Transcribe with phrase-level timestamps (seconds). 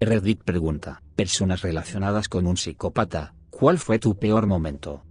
[0.00, 5.02] Reddit pregunta, personas relacionadas con un psicópata, ¿cuál fue tu peor momento?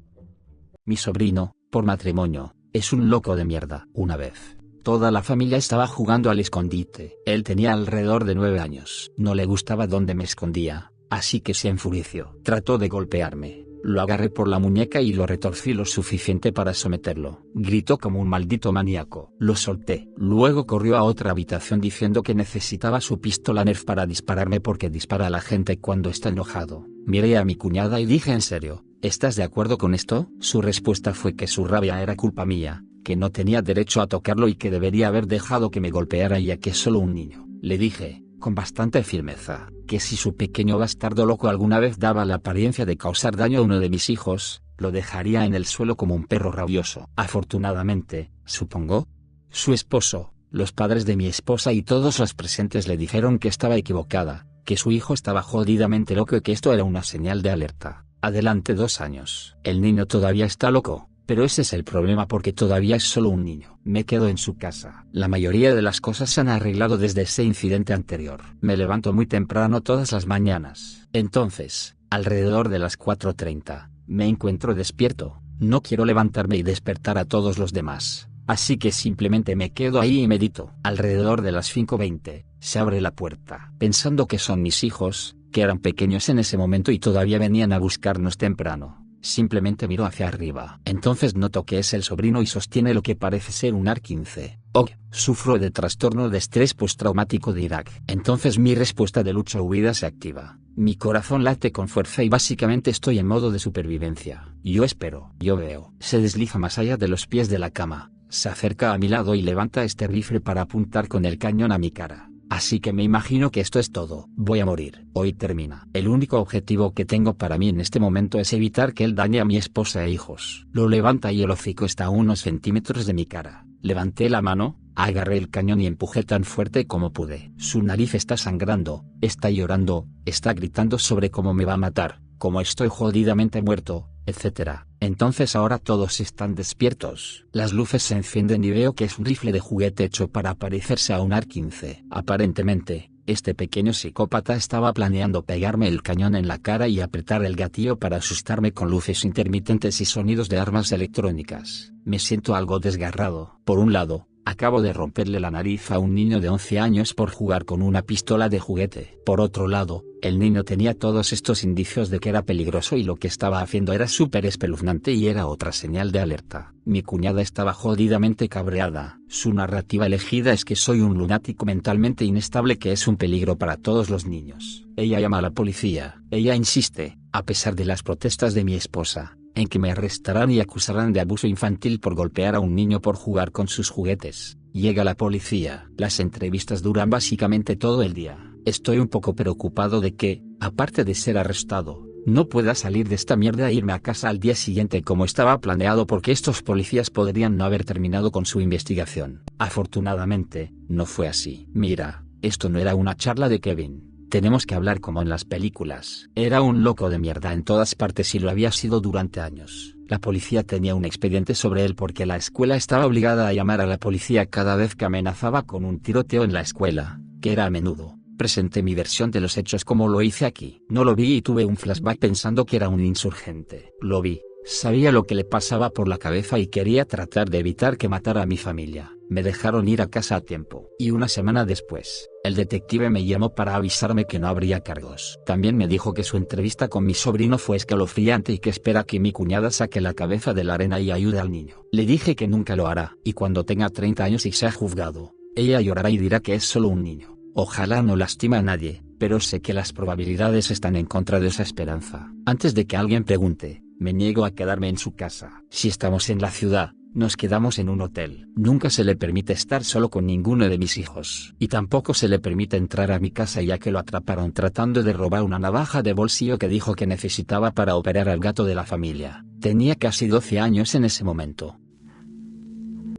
[0.86, 3.86] Mi sobrino, por matrimonio, es un loco de mierda.
[3.94, 7.18] Una vez, toda la familia estaba jugando al escondite.
[7.26, 9.12] Él tenía alrededor de nueve años.
[9.18, 12.40] No le gustaba donde me escondía, así que se enfureció.
[12.44, 17.44] Trató de golpearme, lo agarré por la muñeca y lo retorcí lo suficiente para someterlo.
[17.54, 19.34] Gritó como un maldito maníaco.
[19.40, 20.10] Lo solté.
[20.16, 25.28] Luego corrió a otra habitación diciendo que necesitaba su pistola Nerf para dispararme porque dispara
[25.28, 26.86] a la gente cuando está enojado.
[27.06, 30.30] Miré a mi cuñada y dije en serio, ¿estás de acuerdo con esto?
[30.40, 34.48] Su respuesta fue que su rabia era culpa mía, que no tenía derecho a tocarlo
[34.50, 37.48] y que debería haber dejado que me golpeara ya que es solo un niño.
[37.62, 42.36] Le dije, con bastante firmeza, que si su pequeño bastardo loco alguna vez daba la
[42.36, 46.16] apariencia de causar daño a uno de mis hijos, lo dejaría en el suelo como
[46.16, 47.10] un perro rabioso.
[47.16, 49.08] Afortunadamente, supongo,
[49.50, 53.76] su esposo, los padres de mi esposa y todos los presentes le dijeron que estaba
[53.76, 58.06] equivocada, que su hijo estaba jodidamente loco y que esto era una señal de alerta.
[58.22, 59.58] Adelante dos años.
[59.64, 63.44] El niño todavía está loco, pero ese es el problema porque todavía es solo un
[63.44, 63.80] niño.
[63.84, 65.06] Me quedo en su casa.
[65.12, 68.42] La mayoría de las cosas se han arreglado desde ese incidente anterior.
[68.62, 71.08] Me levanto muy temprano todas las mañanas.
[71.12, 75.42] Entonces, alrededor de las 4.30, me encuentro despierto.
[75.60, 78.30] No quiero levantarme y despertar a todos los demás.
[78.48, 80.72] Así que simplemente me quedo ahí y medito.
[80.84, 83.74] Alrededor de las 5.20, se abre la puerta.
[83.78, 87.80] Pensando que son mis hijos, que eran pequeños en ese momento y todavía venían a
[87.80, 88.97] buscarnos temprano.
[89.22, 90.80] Simplemente miro hacia arriba.
[90.86, 94.60] Entonces noto que es el sobrino y sostiene lo que parece ser un AR-15.
[94.74, 97.92] Oh, sufro de trastorno de estrés postraumático de Irak.
[98.08, 100.60] Entonces mi respuesta de lucha huida se activa.
[100.76, 104.54] Mi corazón late con fuerza y básicamente estoy en modo de supervivencia.
[104.64, 105.94] Yo espero, yo veo.
[106.00, 109.36] Se desliza más allá de los pies de la cama, se acerca a mi lado
[109.36, 112.30] y levanta este rifle para apuntar con el cañón a mi cara.
[112.58, 114.30] Así que me imagino que esto es todo.
[114.36, 115.06] Voy a morir.
[115.14, 115.88] Hoy termina.
[115.94, 119.40] El único objetivo que tengo para mí en este momento es evitar que él dañe
[119.40, 120.66] a mi esposa e hijos.
[120.72, 123.68] Lo levanta y el hocico está a unos centímetros de mi cara.
[123.84, 127.54] Levanté la mano, agarré el cañón y empujé tan fuerte como pude.
[127.58, 132.60] Su nariz está sangrando, está llorando, está gritando sobre cómo me va a matar, cómo
[132.60, 134.87] estoy jodidamente muerto, etc.
[135.00, 137.46] Entonces ahora todos están despiertos.
[137.52, 141.14] Las luces se encienden y veo que es un rifle de juguete hecho para parecerse
[141.14, 142.06] a un AR-15.
[142.10, 147.58] Aparentemente, este pequeño psicópata estaba planeando pegarme el cañón en la cara y apretar el
[147.58, 151.92] gatillo para asustarme con luces intermitentes y sonidos de armas electrónicas.
[152.06, 153.60] Me siento algo desgarrado.
[153.66, 157.32] Por un lado, acabo de romperle la nariz a un niño de 11 años por
[157.32, 159.20] jugar con una pistola de juguete.
[159.26, 163.18] Por otro lado, el niño tenía todos estos indicios de que era peligroso y lo
[163.18, 166.74] que estaba haciendo era súper espeluznante y era otra señal de alerta.
[166.86, 169.20] Mi cuñada estaba jodidamente cabreada.
[169.28, 173.76] Su narrativa elegida es que soy un lunático mentalmente inestable que es un peligro para
[173.76, 174.88] todos los niños.
[174.96, 176.22] Ella llama a la policía.
[176.32, 180.60] Ella insiste, a pesar de las protestas de mi esposa, en que me arrestarán y
[180.60, 184.58] acusarán de abuso infantil por golpear a un niño por jugar con sus juguetes.
[184.72, 185.90] Llega la policía.
[185.98, 188.54] Las entrevistas duran básicamente todo el día.
[188.66, 193.36] Estoy un poco preocupado de que, aparte de ser arrestado, no pueda salir de esta
[193.38, 197.56] mierda e irme a casa al día siguiente como estaba planeado porque estos policías podrían
[197.56, 199.44] no haber terminado con su investigación.
[199.58, 201.70] Afortunadamente, no fue así.
[201.74, 204.17] Mira, esto no era una charla de Kevin.
[204.30, 206.30] Tenemos que hablar como en las películas.
[206.36, 209.96] Era un loco de mierda en todas partes y lo había sido durante años.
[210.08, 213.86] La policía tenía un expediente sobre él porque la escuela estaba obligada a llamar a
[213.86, 217.70] la policía cada vez que amenazaba con un tiroteo en la escuela, que era a
[217.70, 218.18] menudo.
[218.38, 220.82] Presenté mi versión de los hechos como lo hice aquí.
[220.90, 223.94] No lo vi y tuve un flashback pensando que era un insurgente.
[224.02, 227.98] Lo vi, Sabía lo que le pasaba por la cabeza y quería tratar de evitar
[227.98, 229.17] que matara a mi familia.
[229.30, 230.90] Me dejaron ir a casa a tiempo.
[230.98, 235.40] Y una semana después, el detective me llamó para avisarme que no habría cargos.
[235.46, 239.20] También me dijo que su entrevista con mi sobrino fue escalofriante y que espera que
[239.20, 241.84] mi cuñada saque la cabeza de la arena y ayude al niño.
[241.92, 245.82] Le dije que nunca lo hará, y cuando tenga 30 años y sea juzgado, ella
[245.82, 247.38] llorará y dirá que es solo un niño.
[247.54, 251.64] Ojalá no lastima a nadie, pero sé que las probabilidades están en contra de esa
[251.64, 252.32] esperanza.
[252.46, 255.64] Antes de que alguien pregunte, me niego a quedarme en su casa.
[255.72, 258.48] Si estamos en la ciudad, nos quedamos en un hotel.
[258.56, 261.56] Nunca se le permite estar solo con ninguno de mis hijos.
[261.60, 265.14] Y tampoco se le permite entrar a mi casa ya que lo atraparon tratando de
[265.14, 268.86] robar una navaja de bolsillo que dijo que necesitaba para operar al gato de la
[268.86, 269.44] familia.
[269.60, 271.80] Tenía casi 12 años en ese momento.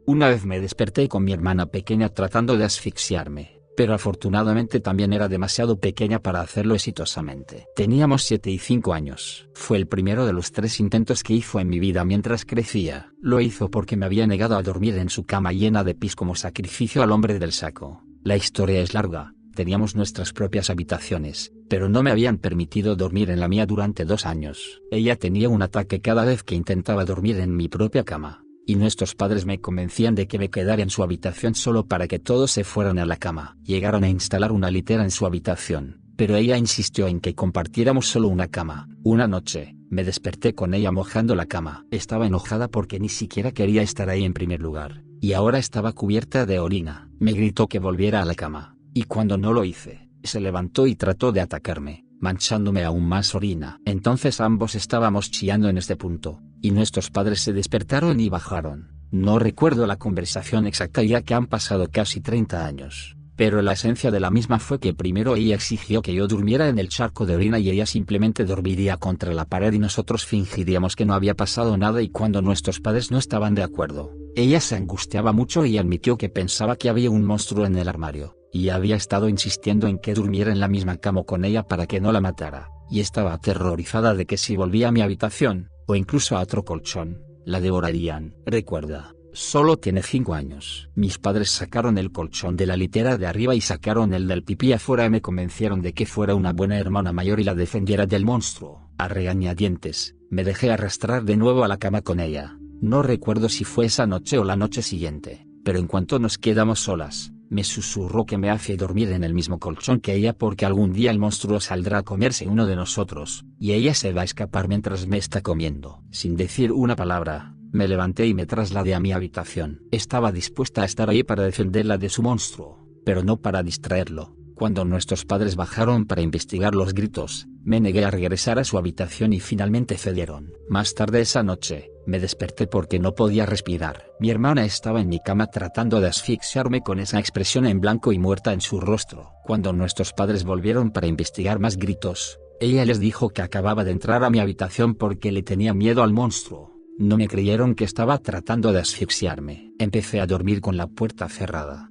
[0.05, 5.29] Una vez me desperté con mi hermana pequeña tratando de asfixiarme pero afortunadamente también era
[5.29, 7.67] demasiado pequeña para hacerlo exitosamente.
[7.77, 9.47] Teníamos 7 y 5 años.
[9.53, 13.13] Fue el primero de los tres intentos que hizo en mi vida mientras crecía.
[13.21, 16.35] Lo hizo porque me había negado a dormir en su cama llena de pis como
[16.35, 18.03] sacrificio al hombre del saco.
[18.21, 23.39] La historia es larga, teníamos nuestras propias habitaciones, pero no me habían permitido dormir en
[23.39, 24.81] la mía durante dos años.
[24.91, 29.15] Ella tenía un ataque cada vez que intentaba dormir en mi propia cama, y nuestros
[29.15, 32.63] padres me convencían de que me quedara en su habitación solo para que todos se
[32.63, 33.57] fueran a la cama.
[33.63, 38.27] Llegaron a instalar una litera en su habitación, pero ella insistió en que compartiéramos solo
[38.27, 38.87] una cama.
[39.03, 41.85] Una noche, me desperté con ella mojando la cama.
[41.91, 46.45] Estaba enojada porque ni siquiera quería estar ahí en primer lugar, y ahora estaba cubierta
[46.45, 47.09] de orina.
[47.19, 50.95] Me gritó que volviera a la cama, y cuando no lo hice, se levantó y
[50.95, 53.79] trató de atacarme, manchándome aún más orina.
[53.85, 58.99] Entonces ambos estábamos chillando en este punto, y nuestros padres se despertaron y bajaron.
[59.11, 64.11] No recuerdo la conversación exacta ya que han pasado casi 30 años, pero la esencia
[64.11, 67.35] de la misma fue que primero ella exigió que yo durmiera en el charco de
[67.35, 71.77] orina y ella simplemente dormiría contra la pared y nosotros fingiríamos que no había pasado
[71.77, 76.17] nada y cuando nuestros padres no estaban de acuerdo, ella se angustiaba mucho y admitió
[76.17, 80.13] que pensaba que había un monstruo en el armario y había estado insistiendo en que
[80.13, 84.15] durmiera en la misma cama con ella para que no la matara, y estaba aterrorizada
[84.15, 88.35] de que si volvía a mi habitación, o incluso a otro colchón, la devorarían.
[88.45, 90.87] Recuerda, solo tiene cinco años.
[90.93, 94.71] Mis padres sacaron el colchón de la litera de arriba y sacaron el del pipí
[94.71, 98.23] afuera y me convencieron de que fuera una buena hermana mayor y la defendiera del
[98.23, 98.91] monstruo.
[98.99, 102.55] A regañadientes, me dejé arrastrar de nuevo a la cama con ella.
[102.81, 106.81] No recuerdo si fue esa noche o la noche siguiente, pero en cuanto nos quedamos
[106.81, 110.93] solas, me susurró que me hace dormir en el mismo colchón que ella porque algún
[110.93, 114.67] día el monstruo saldrá a comerse uno de nosotros, y ella se va a escapar
[114.67, 116.03] mientras me está comiendo.
[116.11, 119.81] Sin decir una palabra, me levanté y me trasladé a mi habitación.
[119.91, 124.35] Estaba dispuesta a estar ahí para defenderla de su monstruo, pero no para distraerlo.
[124.55, 129.31] Cuando nuestros padres bajaron para investigar los gritos, me negué a regresar a su habitación
[129.31, 130.53] y finalmente cedieron.
[130.67, 134.07] Más tarde esa noche, me desperté porque no podía respirar.
[134.19, 138.17] Mi hermana estaba en mi cama tratando de asfixiarme con esa expresión en blanco y
[138.17, 139.33] muerta en su rostro.
[139.45, 144.23] Cuando nuestros padres volvieron para investigar más gritos, ella les dijo que acababa de entrar
[144.23, 146.73] a mi habitación porque le tenía miedo al monstruo.
[146.97, 149.73] No me creyeron que estaba tratando de asfixiarme.
[149.77, 151.87] Empecé a dormir con la puerta cerrada.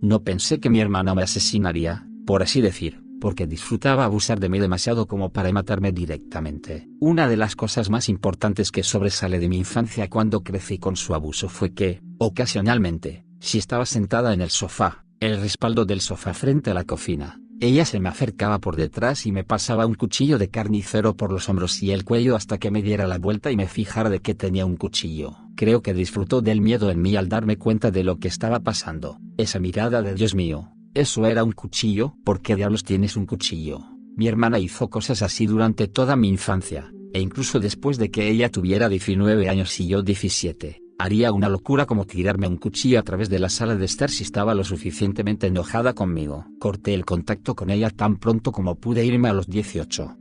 [0.00, 4.58] No pensé que mi hermana me asesinaría, por así decir, porque disfrutaba abusar de mí
[4.58, 6.88] demasiado como para matarme directamente.
[7.00, 11.14] Una de las cosas más importantes que sobresale de mi infancia cuando crecí con su
[11.14, 16.70] abuso fue que, ocasionalmente, si estaba sentada en el sofá, el respaldo del sofá frente
[16.70, 20.48] a la cocina, ella se me acercaba por detrás y me pasaba un cuchillo de
[20.48, 23.66] carnicero por los hombros y el cuello hasta que me diera la vuelta y me
[23.66, 25.36] fijara de que tenía un cuchillo.
[25.56, 29.18] Creo que disfrutó del miedo en mí al darme cuenta de lo que estaba pasando.
[29.38, 32.16] Esa mirada de Dios mío, ¿eso era un cuchillo?
[32.24, 33.84] ¿Por qué diablos tienes un cuchillo?
[34.16, 38.50] Mi hermana hizo cosas así durante toda mi infancia, e incluso después de que ella
[38.50, 40.82] tuviera 19 años y yo 17.
[40.98, 44.24] Haría una locura como tirarme un cuchillo a través de la sala de estar si
[44.24, 46.46] estaba lo suficientemente enojada conmigo.
[46.58, 50.16] Corté el contacto con ella tan pronto como pude irme a los 18.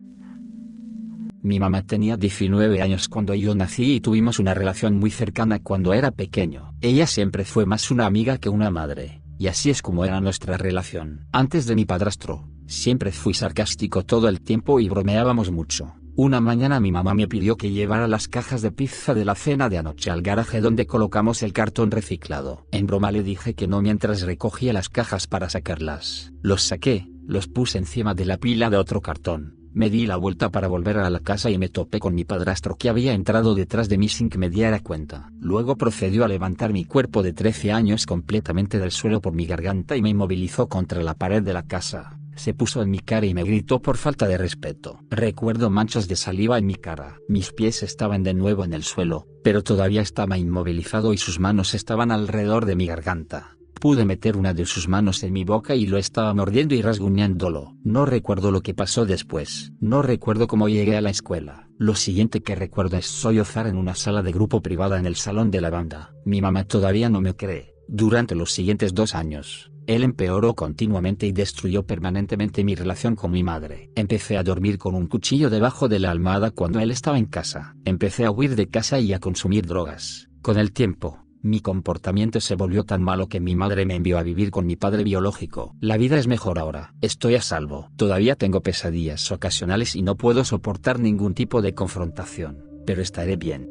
[1.42, 5.96] Mi mamá tenía 19 años cuando yo nací y tuvimos una relación muy cercana cuando
[5.96, 6.76] era pequeño.
[6.82, 10.58] Ella siempre fue más una amiga que una madre, y así es como era nuestra
[10.58, 11.28] relación.
[11.32, 15.96] Antes de mi padrastro, siempre fui sarcástico todo el tiempo y bromeábamos mucho.
[16.16, 19.70] Una mañana mi mamá me pidió que llevara las cajas de pizza de la cena
[19.70, 22.66] de anoche al garaje donde colocamos el cartón reciclado.
[22.72, 26.34] En broma le dije que no mientras recogía las cajas para sacarlas.
[26.42, 29.57] Los saqué, los puse encima de la pila de otro cartón.
[29.78, 32.78] Me di la vuelta para volver a la casa y me topé con mi padrastro
[32.78, 35.30] que había entrado detrás de mí sin que me diera cuenta.
[35.40, 39.96] Luego procedió a levantar mi cuerpo de 13 años completamente del suelo por mi garganta
[39.96, 43.34] y me inmovilizó contra la pared de la casa se puso en mi cara y
[43.34, 45.00] me gritó por falta de respeto.
[45.10, 47.18] Recuerdo manchas de saliva en mi cara.
[47.28, 51.74] Mis pies estaban de nuevo en el suelo, pero todavía estaba inmovilizado y sus manos
[51.74, 53.57] estaban alrededor de mi garganta.
[53.80, 57.76] Pude meter una de sus manos en mi boca y lo estaba mordiendo y rasguñándolo.
[57.84, 59.72] No recuerdo lo que pasó después.
[59.80, 61.70] No recuerdo cómo llegué a la escuela.
[61.78, 65.52] Lo siguiente que recuerdo es sollozar en una sala de grupo privada en el salón
[65.52, 66.14] de la banda.
[66.26, 67.76] Mi mamá todavía no me cree.
[67.88, 73.44] Durante los siguientes dos años, él empeoró continuamente y destruyó permanentemente mi relación con mi
[73.44, 73.92] madre.
[73.96, 77.76] Empecé a dormir con un cuchillo debajo de la almohada cuando él estaba en casa.
[77.86, 80.30] Empecé a huir de casa y a consumir drogas.
[80.42, 84.24] Con el tiempo, mi comportamiento se volvió tan malo que mi madre me envió a
[84.24, 85.76] vivir con mi padre biológico.
[85.80, 86.94] La vida es mejor ahora.
[87.02, 87.90] Estoy a salvo.
[87.96, 93.70] Todavía tengo pesadillas ocasionales y no puedo soportar ningún tipo de confrontación, pero estaré bien.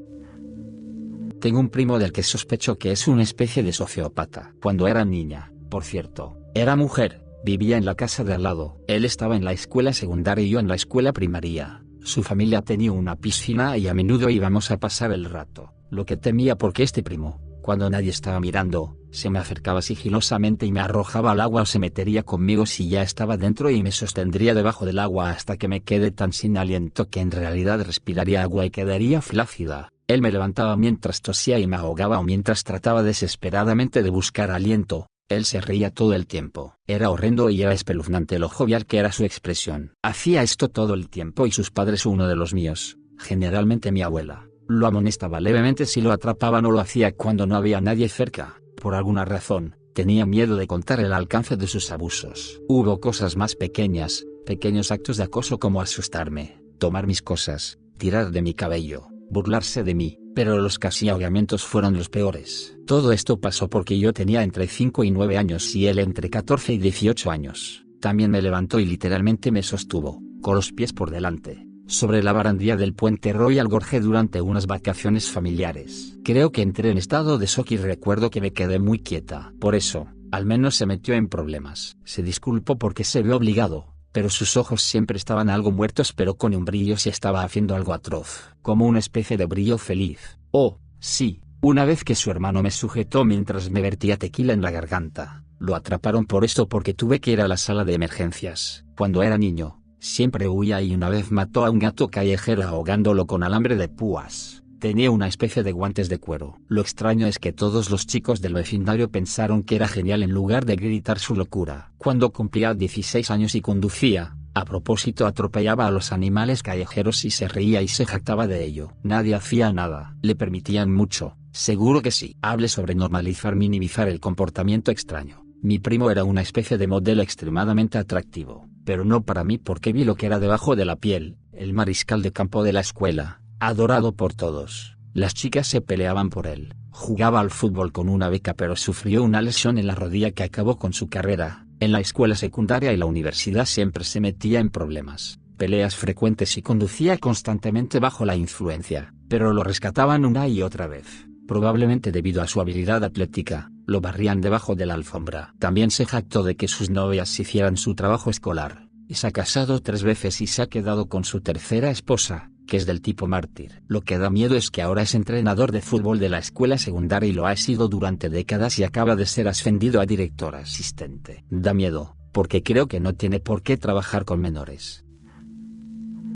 [1.40, 4.54] Tengo un primo del que sospecho que es una especie de sociópata.
[4.62, 8.80] Cuando era niña, por cierto, era mujer, vivía en la casa de al lado.
[8.88, 11.85] Él estaba en la escuela secundaria y yo en la escuela primaria.
[12.00, 15.73] Su familia tenía una piscina y a menudo íbamos a pasar el rato.
[15.90, 20.73] Lo que temía porque este primo, cuando nadie estaba mirando, Se me acercaba sigilosamente y
[20.73, 24.54] me arrojaba al agua o se metería conmigo si ya estaba dentro y me sostendría
[24.54, 28.66] debajo del agua hasta que me quede tan sin aliento que en realidad respiraría agua
[28.66, 29.88] y quedaría flácida.
[30.06, 35.08] Él me levantaba mientras tosía y me ahogaba o mientras trataba desesperadamente de buscar aliento.
[35.28, 36.76] Él se reía todo el tiempo.
[36.87, 39.92] Era horrendo y era espeluznante lo jovial que era su expresión.
[40.04, 44.46] Hacía esto todo el tiempo y sus padres uno de los míos, generalmente mi abuela,
[44.68, 48.94] lo amonestaba levemente si lo atrapaban o lo hacía cuando no había nadie cerca por
[48.94, 52.61] alguna razón, tenía miedo de contar el alcance de sus abusos.
[52.68, 58.42] Hubo cosas más pequeñas, pequeños actos de acoso como asustarme, tomar mis cosas, tirar de
[58.42, 62.76] mi cabello, burlarse de mí, pero los casi ahogamientos fueron los peores.
[62.87, 66.75] Todo esto pasó porque yo tenía entre 5 y 9 años y él entre 14
[66.75, 67.85] y 18 años.
[68.00, 72.76] También me levantó y literalmente me sostuvo, con los pies por delante, sobre la barandilla
[72.76, 76.19] del puente Royal Gorge durante unas vacaciones familiares.
[76.25, 79.52] Creo que entré en estado de shock y recuerdo que me quedé muy quieta.
[79.61, 81.97] Por eso, al menos se metió en problemas.
[82.05, 86.55] Se disculpó porque se vio obligado, pero sus ojos siempre estaban algo muertos pero con
[86.55, 90.38] un brillo si estaba haciendo algo atroz, como una especie de brillo feliz.
[90.50, 94.71] Oh, sí, una vez que su hermano me sujetó mientras me vertía tequila en la
[94.71, 98.85] garganta, lo atraparon por esto porque tuve que ir a la sala de emergencias.
[98.97, 103.42] Cuando era niño, Siempre huía y una vez mató a un gato callejero ahogándolo con
[103.42, 104.62] alambre de púas.
[104.78, 106.58] Tenía una especie de guantes de cuero.
[106.68, 110.64] Lo extraño es que todos los chicos del vecindario pensaron que era genial en lugar
[110.64, 111.90] de gritar su locura.
[111.98, 117.48] Cuando cumplía 16 años y conducía, a propósito atropellaba a los animales callejeros y se
[117.48, 118.92] reía y se jactaba de ello.
[119.02, 120.14] Nadie hacía nada.
[120.22, 121.36] Le permitían mucho.
[121.50, 122.36] Seguro que sí.
[122.42, 125.44] Hable sobre normalizar minimizar el comportamiento extraño.
[125.62, 130.05] Mi primo era una especie de modelo extremadamente atractivo pero no para mí porque vi
[130.05, 134.12] lo que era debajo de la piel, el mariscal de campo de la escuela, adorado
[134.12, 134.97] por todos.
[135.12, 136.75] Las chicas se peleaban por él.
[136.90, 140.78] Jugaba al fútbol con una beca pero sufrió una lesión en la rodilla que acabó
[140.78, 141.66] con su carrera.
[141.81, 146.62] En la escuela secundaria y la universidad siempre se metía en problemas, peleas frecuentes y
[146.62, 152.47] conducía constantemente bajo la influencia, pero lo rescataban una y otra vez probablemente debido a
[152.47, 155.55] su habilidad atlética, lo barrían debajo de la alfombra.
[155.59, 159.81] También se jactó de que sus novias hicieran su trabajo escolar, y se ha casado
[159.81, 163.83] tres veces y se ha quedado con su tercera esposa, que es del tipo mártir.
[163.87, 167.28] Lo que da miedo es que ahora es entrenador de fútbol de la escuela secundaria
[167.28, 171.45] y lo ha sido durante décadas y acaba de ser ascendido a director asistente.
[171.49, 175.05] Da miedo, porque creo que no tiene por qué trabajar con menores.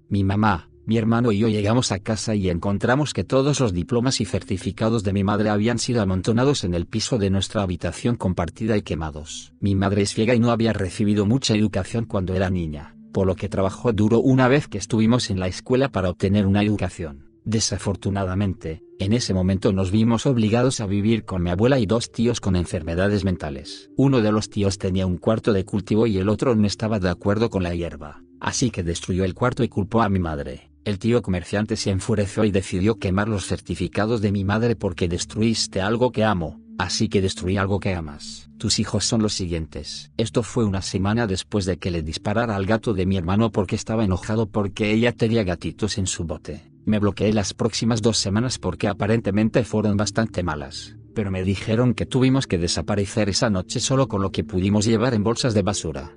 [0.08, 4.20] Mi mamá, mi hermano y yo llegamos a casa y encontramos que todos los diplomas
[4.20, 8.76] y certificados de mi madre habían sido amontonados en el piso de nuestra habitación compartida
[8.76, 9.52] y quemados.
[9.60, 13.36] Mi madre es ciega y no había recibido mucha educación cuando era niña, por lo
[13.36, 17.30] que trabajó duro una vez que estuvimos en la escuela para obtener una educación.
[17.44, 22.40] Desafortunadamente, en ese momento nos vimos obligados a vivir con mi abuela y dos tíos
[22.40, 23.92] con enfermedades mentales.
[23.96, 27.10] Uno de los tíos tenía un cuarto de cultivo y el otro no estaba de
[27.10, 30.69] acuerdo con la hierba, así que destruyó el cuarto y culpó a mi madre.
[30.82, 35.82] El tío comerciante se enfureció y decidió quemar los certificados de mi madre porque destruiste
[35.82, 38.50] algo que amo, así que destruí algo que amas.
[38.56, 40.10] Tus hijos son los siguientes.
[40.16, 43.76] Esto fue una semana después de que le disparara al gato de mi hermano porque
[43.76, 46.72] estaba enojado porque ella tenía gatitos en su bote.
[46.86, 52.06] Me bloqueé las próximas dos semanas porque aparentemente fueron bastante malas, pero me dijeron que
[52.06, 56.16] tuvimos que desaparecer esa noche solo con lo que pudimos llevar en bolsas de basura.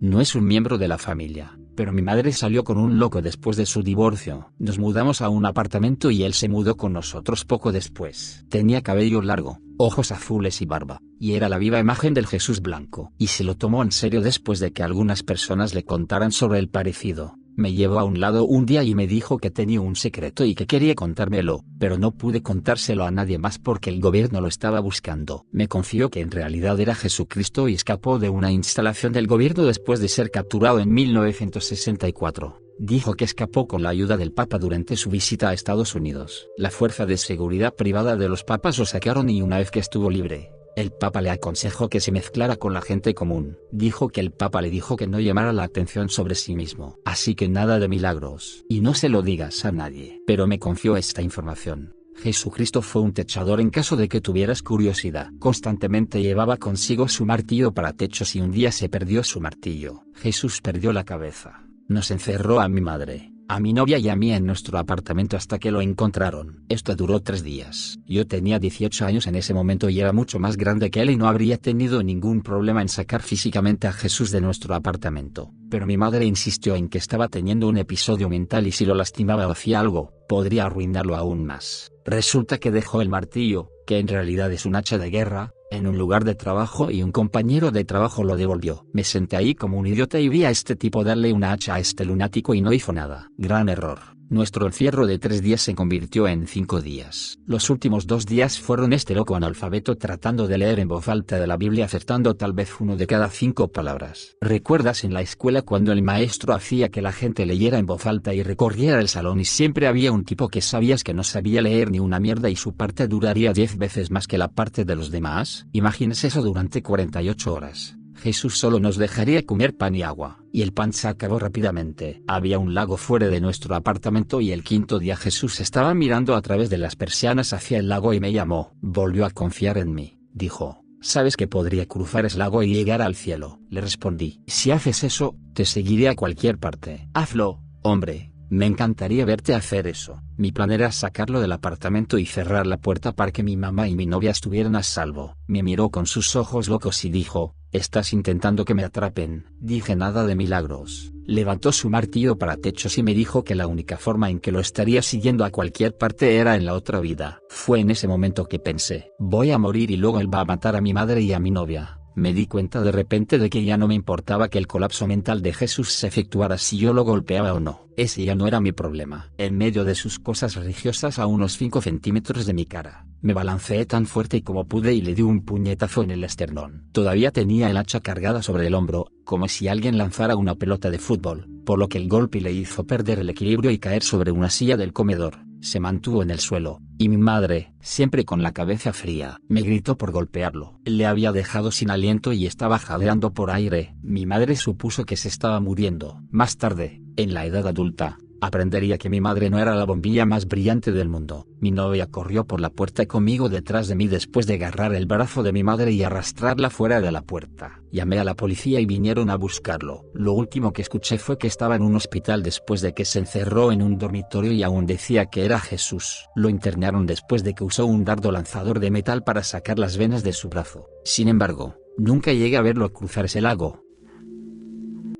[0.00, 3.56] No es un miembro de la familia, pero mi madre salió con un loco después
[3.56, 4.52] de su divorcio.
[4.58, 8.44] Nos mudamos a un apartamento y él se mudó con nosotros poco después.
[8.48, 13.12] Tenía cabello largo, ojos azules y barba, y era la viva imagen del Jesús blanco.
[13.18, 16.68] Y se lo tomó en serio después de que algunas personas le contaran sobre el
[16.68, 17.36] parecido.
[17.56, 20.54] Me llevó a un lado un día y me dijo que tenía un secreto y
[20.54, 24.80] que quería contármelo, pero no pude contárselo a nadie más porque el gobierno lo estaba
[24.80, 25.46] buscando.
[25.52, 30.00] Me confió que en realidad era Jesucristo y escapó de una instalación del gobierno después
[30.00, 35.10] de ser capturado en 1964 dijo que escapó con la ayuda del Papa durante su
[35.10, 36.48] visita a Estados Unidos.
[36.56, 40.08] La fuerza de seguridad privada de los papas lo sacaron y una vez que estuvo
[40.08, 43.58] libre, el Papa le aconsejó que se mezclara con la gente común.
[43.70, 46.98] Dijo que el Papa le dijo que no llamara la atención sobre sí mismo.
[47.04, 48.64] Así que nada de milagros.
[48.68, 50.20] Y no se lo digas a nadie.
[50.26, 51.94] Pero me confió esta información.
[52.16, 55.30] Jesucristo fue un techador en caso de que tuvieras curiosidad.
[55.38, 60.04] Constantemente llevaba consigo su martillo para techos y un día se perdió su martillo.
[60.14, 61.64] Jesús perdió la cabeza.
[61.88, 65.58] Nos encerró a mi madre a mi novia y a mí en nuestro apartamento hasta
[65.58, 66.64] que lo encontraron.
[66.68, 67.98] Esto duró tres días.
[68.06, 71.16] Yo tenía 18 años en ese momento y era mucho más grande que él y
[71.16, 75.50] no habría tenido ningún problema en sacar físicamente a Jesús de nuestro apartamento.
[75.68, 79.48] Pero mi madre insistió en que estaba teniendo un episodio mental y si lo lastimaba
[79.48, 81.90] o hacía algo, podría arruinarlo aún más.
[82.04, 85.96] Resulta que dejó el martillo, que en realidad es un hacha de guerra, en un
[85.96, 88.86] lugar de trabajo y un compañero de trabajo lo devolvió.
[88.92, 91.80] Me senté ahí como un idiota y vi a este tipo darle una hacha a
[91.80, 93.30] este lunático y no hizo nada.
[93.36, 94.19] Gran error.
[94.30, 97.40] Nuestro encierro de tres días se convirtió en cinco días.
[97.46, 101.48] Los últimos dos días fueron este loco analfabeto tratando de leer en voz alta de
[101.48, 104.36] la Biblia acertando tal vez uno de cada cinco palabras.
[104.40, 108.32] ¿Recuerdas en la escuela cuando el maestro hacía que la gente leyera en voz alta
[108.32, 111.90] y recorriera el salón y siempre había un tipo que sabías que no sabía leer
[111.90, 115.10] ni una mierda y su parte duraría diez veces más que la parte de los
[115.10, 115.66] demás?
[115.72, 117.99] Imagines eso durante 48 horas.
[118.20, 122.22] Jesús solo nos dejaría comer pan y agua, y el pan se acabó rápidamente.
[122.28, 126.42] Había un lago fuera de nuestro apartamento y el quinto día Jesús estaba mirando a
[126.42, 128.76] través de las persianas hacia el lago y me llamó.
[128.80, 130.84] Volvió a confiar en mí, dijo.
[131.00, 133.58] ¿Sabes que podría cruzar ese lago y llegar al cielo?
[133.70, 134.42] Le respondí.
[134.46, 137.08] Si haces eso, te seguiré a cualquier parte.
[137.14, 140.20] Hazlo, hombre, me encantaría verte hacer eso.
[140.36, 143.94] Mi plan era sacarlo del apartamento y cerrar la puerta para que mi mamá y
[143.94, 145.36] mi novia estuvieran a salvo.
[145.46, 149.46] Me miró con sus ojos locos y dijo, Estás intentando que me atrapen.
[149.60, 151.12] Dije nada de milagros.
[151.24, 154.58] Levantó su martillo para techos y me dijo que la única forma en que lo
[154.58, 157.38] estaría siguiendo a cualquier parte era en la otra vida.
[157.48, 160.74] Fue en ese momento que pensé, voy a morir y luego él va a matar
[160.74, 161.99] a mi madre y a mi novia.
[162.20, 165.40] Me di cuenta de repente de que ya no me importaba que el colapso mental
[165.40, 167.86] de Jesús se efectuara si yo lo golpeaba o no.
[167.96, 169.30] Ese ya no era mi problema.
[169.38, 173.86] En medio de sus cosas religiosas a unos 5 centímetros de mi cara, me balanceé
[173.86, 176.90] tan fuerte como pude y le di un puñetazo en el esternón.
[176.92, 180.98] Todavía tenía el hacha cargada sobre el hombro, como si alguien lanzara una pelota de
[180.98, 184.50] fútbol, por lo que el golpe le hizo perder el equilibrio y caer sobre una
[184.50, 188.92] silla del comedor se mantuvo en el suelo, y mi madre, siempre con la cabeza
[188.92, 190.78] fría, me gritó por golpearlo.
[190.84, 193.94] Le había dejado sin aliento y estaba jadeando por aire.
[194.02, 196.20] Mi madre supuso que se estaba muriendo.
[196.30, 200.46] Más tarde, en la edad adulta, aprendería que mi madre no era la bombilla más
[200.46, 201.46] brillante del mundo.
[201.60, 205.42] Mi novia corrió por la puerta conmigo detrás de mí después de agarrar el brazo
[205.42, 207.82] de mi madre y arrastrarla fuera de la puerta.
[207.92, 210.04] Llamé a la policía y vinieron a buscarlo.
[210.14, 213.72] Lo último que escuché fue que estaba en un hospital después de que se encerró
[213.72, 216.26] en un dormitorio y aún decía que era Jesús.
[216.34, 220.22] Lo internaron después de que usó un dardo lanzador de metal para sacar las venas
[220.22, 220.86] de su brazo.
[221.04, 223.82] Sin embargo, nunca llegué a verlo cruzar ese lago,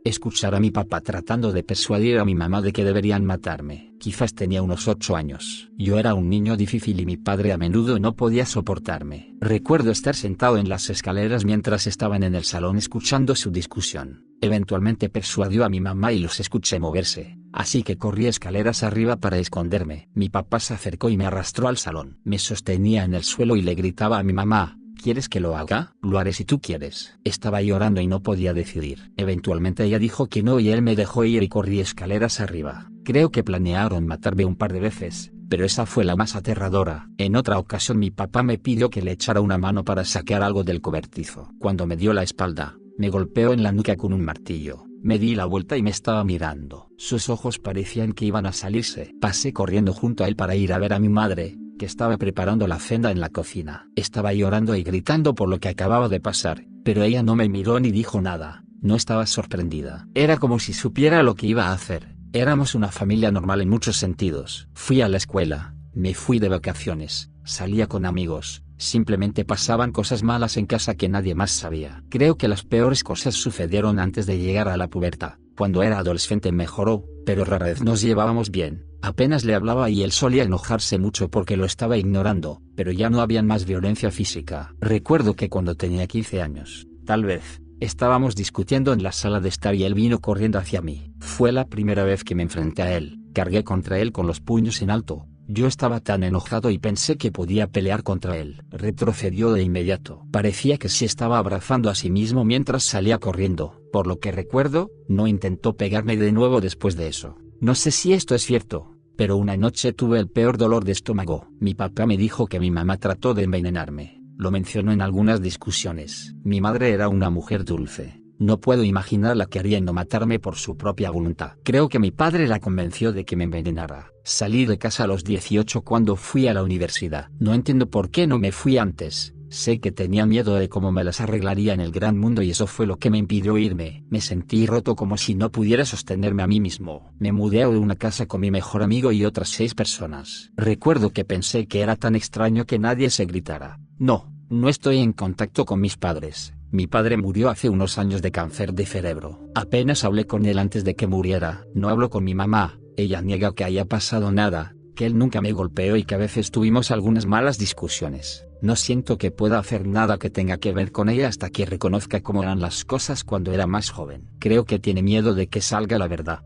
[0.02, 3.92] Escuchar a mi papá tratando de persuadir a mi mamá de que deberían matarme.
[3.98, 5.68] Quizás tenía unos ocho años.
[5.76, 9.34] Yo era un niño difícil y mi padre a menudo no podía soportarme.
[9.40, 14.24] Recuerdo estar sentado en las escaleras mientras estaban en el salón escuchando su discusión.
[14.40, 19.36] Eventualmente persuadió a mi mamá y los escuché moverse, así que corrí escaleras arriba para
[19.36, 20.08] esconderme.
[20.14, 22.20] Mi papá se acercó y me arrastró al salón.
[22.24, 25.94] Me sostenía en el suelo y le gritaba a mi mamá, ¿Quieres que lo haga?
[26.02, 27.18] Lo haré si tú quieres.
[27.24, 29.12] Estaba llorando y no podía decidir.
[29.16, 32.90] Eventualmente ella dijo que no y él me dejó ir y corrí escaleras arriba.
[33.02, 37.08] Creo que planearon matarme un par de veces, pero esa fue la más aterradora.
[37.16, 40.64] En otra ocasión mi papá me pidió que le echara una mano para sacar algo
[40.64, 41.50] del cobertizo.
[41.58, 44.84] Cuando me dio la espalda, me golpeó en la nuca con un martillo.
[45.02, 46.90] Me di la vuelta y me estaba mirando.
[46.98, 49.14] Sus ojos parecían que iban a salirse.
[49.18, 52.66] Pasé corriendo junto a él para ir a ver a mi madre, que estaba preparando
[52.66, 53.88] la cena en la cocina.
[53.96, 57.80] Estaba llorando y gritando por lo que acababa de pasar, pero ella no me miró
[57.80, 60.06] ni dijo nada, no estaba sorprendida.
[60.14, 62.16] Era como si supiera lo que iba a hacer.
[62.34, 64.68] Éramos una familia normal en muchos sentidos.
[64.74, 70.58] Fui a la escuela, me fui de vacaciones, salía con amigos, simplemente pasaban cosas malas
[70.58, 72.04] en casa que nadie más sabía.
[72.10, 75.38] Creo que las peores cosas sucedieron antes de llegar a la pubertad.
[75.56, 78.89] Cuando era adolescente mejoró, pero rara vez nos llevábamos bien.
[79.02, 83.20] Apenas le hablaba y él solía enojarse mucho porque lo estaba ignorando, pero ya no
[83.20, 84.74] había más violencia física.
[84.80, 89.74] Recuerdo que cuando tenía 15 años, tal vez, estábamos discutiendo en la sala de estar
[89.74, 91.14] y él vino corriendo hacia mí.
[91.18, 94.82] Fue la primera vez que me enfrenté a él, cargué contra él con los puños
[94.82, 95.26] en alto.
[95.48, 98.62] Yo estaba tan enojado y pensé que podía pelear contra él.
[98.70, 100.24] Retrocedió de inmediato.
[100.30, 103.80] Parecía que se estaba abrazando a sí mismo mientras salía corriendo.
[103.92, 107.36] Por lo que recuerdo, no intentó pegarme de nuevo después de eso.
[107.60, 108.89] No sé si esto es cierto,
[109.20, 111.46] pero una noche tuve el peor dolor de estómago.
[111.60, 114.18] Mi papá me dijo que mi mamá trató de envenenarme.
[114.38, 116.34] Lo mencionó en algunas discusiones.
[116.42, 118.22] Mi madre era una mujer dulce.
[118.38, 121.56] No puedo imaginarla queriendo matarme por su propia voluntad.
[121.64, 124.10] Creo que mi padre la convenció de que me envenenara.
[124.24, 127.28] Salí de casa a los 18 cuando fui a la universidad.
[127.38, 129.34] No entiendo por qué no me fui antes.
[129.50, 132.68] Sé que tenía miedo de cómo me las arreglaría en el gran mundo y eso
[132.68, 134.04] fue lo que me impidió irme.
[134.08, 137.12] Me sentí roto como si no pudiera sostenerme a mí mismo.
[137.18, 140.52] Me mudé a una casa con mi mejor amigo y otras seis personas.
[140.56, 143.80] Recuerdo que pensé que era tan extraño que nadie se gritara.
[143.98, 146.54] No, no estoy en contacto con mis padres.
[146.70, 149.48] Mi padre murió hace unos años de cáncer de cerebro.
[149.56, 151.66] Apenas hablé con él antes de que muriera.
[151.74, 152.78] No hablo con mi mamá.
[152.96, 156.50] Ella niega que haya pasado nada que él nunca me golpeó y que a veces
[156.50, 158.46] tuvimos algunas malas discusiones.
[158.62, 162.22] No siento que pueda hacer nada que tenga que ver con ella hasta que reconozca
[162.22, 164.28] cómo eran las cosas cuando era más joven.
[164.38, 166.42] Creo que tiene miedo de que salga la verdad.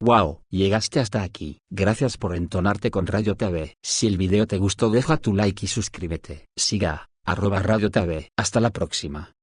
[0.00, 1.60] Wow, llegaste hasta aquí.
[1.70, 3.76] Gracias por entonarte con Radio TV.
[3.82, 6.46] Si el video te gustó deja tu like y suscríbete.
[6.54, 8.28] Siga, arroba Radio TV.
[8.36, 9.35] Hasta la próxima.